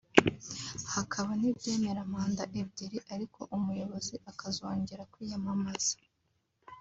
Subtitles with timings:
[0.93, 5.95] hakaba n’ibyemera manda ebyiri ariko umuyobozi akazongera kwiyamamaza